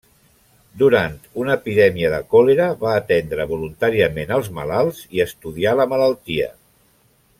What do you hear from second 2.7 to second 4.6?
va atendre voluntàriament els